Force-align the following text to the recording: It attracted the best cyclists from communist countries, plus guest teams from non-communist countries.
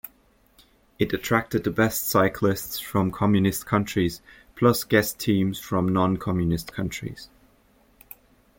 It 0.97 1.13
attracted 1.13 1.63
the 1.63 1.69
best 1.69 2.09
cyclists 2.09 2.79
from 2.79 3.11
communist 3.11 3.67
countries, 3.67 4.19
plus 4.55 4.83
guest 4.83 5.19
teams 5.19 5.59
from 5.59 5.87
non-communist 5.93 6.73
countries. 6.73 7.29